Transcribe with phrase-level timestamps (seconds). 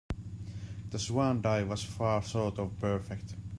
[0.89, 3.35] The swan dive was far short of perfect.